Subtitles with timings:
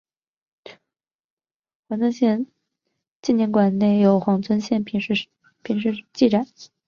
[1.87, 2.47] 黄遵宪
[3.21, 6.47] 纪念馆内有黄遵宪生平事迹展。